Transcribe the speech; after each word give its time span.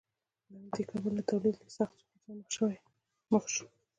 له 0.51 0.55
همدې 0.61 0.83
کبله 0.89 1.21
تولید 1.29 1.55
له 1.63 1.67
سخت 1.77 1.95
سقوط 2.11 2.47
سره 2.55 2.77
مخ 3.31 3.43
شو. 3.53 3.65